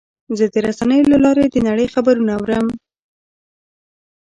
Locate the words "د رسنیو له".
0.53-1.17